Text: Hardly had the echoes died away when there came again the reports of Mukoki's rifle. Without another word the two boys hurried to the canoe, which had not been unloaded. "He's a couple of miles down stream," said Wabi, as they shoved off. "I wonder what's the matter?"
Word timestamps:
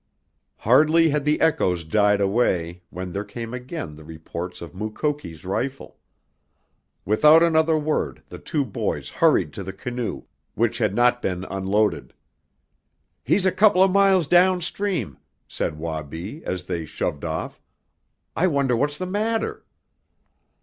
Hardly 0.57 1.11
had 1.11 1.25
the 1.25 1.39
echoes 1.39 1.83
died 1.83 2.21
away 2.21 2.81
when 2.89 3.11
there 3.11 3.23
came 3.23 3.53
again 3.53 3.93
the 3.93 4.03
reports 4.03 4.59
of 4.59 4.73
Mukoki's 4.73 5.45
rifle. 5.45 5.99
Without 7.05 7.43
another 7.43 7.77
word 7.77 8.23
the 8.29 8.39
two 8.39 8.65
boys 8.65 9.11
hurried 9.11 9.53
to 9.53 9.63
the 9.63 9.71
canoe, 9.73 10.23
which 10.55 10.79
had 10.79 10.95
not 10.95 11.21
been 11.21 11.43
unloaded. 11.51 12.15
"He's 13.23 13.45
a 13.45 13.51
couple 13.51 13.83
of 13.83 13.91
miles 13.91 14.25
down 14.27 14.61
stream," 14.61 15.19
said 15.47 15.77
Wabi, 15.77 16.43
as 16.45 16.63
they 16.63 16.83
shoved 16.83 17.23
off. 17.23 17.61
"I 18.35 18.47
wonder 18.47 18.75
what's 18.75 18.97
the 18.97 19.05
matter?" 19.05 19.63